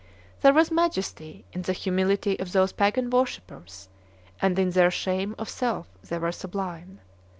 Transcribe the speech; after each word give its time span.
There 0.41 0.51
was 0.55 0.71
majesty 0.71 1.45
in 1.53 1.61
the 1.61 1.73
humility 1.73 2.39
of 2.39 2.53
those 2.53 2.71
pagan 2.71 3.11
worshippers, 3.11 3.87
and 4.41 4.57
in 4.57 4.71
their 4.71 4.89
shame 4.89 5.35
of 5.37 5.47
self 5.47 5.85
they 6.03 6.17
were 6.17 6.31
sublime. 6.31 7.01